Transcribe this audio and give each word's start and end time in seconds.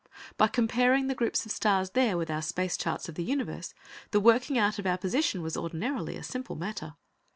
By 0.35 0.47
comparing 0.47 1.05
the 1.05 1.13
groups 1.13 1.45
of 1.45 1.51
stars 1.51 1.91
there 1.91 2.17
with 2.17 2.31
our 2.31 2.41
space 2.41 2.75
charts 2.75 3.07
of 3.07 3.13
the 3.13 3.23
universe, 3.23 3.75
the 4.09 4.19
working 4.19 4.57
out 4.57 4.79
of 4.79 4.87
our 4.87 4.97
position 4.97 5.43
was 5.43 5.55
ordinarily, 5.55 6.17
a 6.17 6.23
simple 6.23 6.55
matter. 6.55 6.95